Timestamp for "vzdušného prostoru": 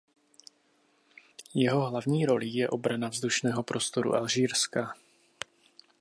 3.09-4.13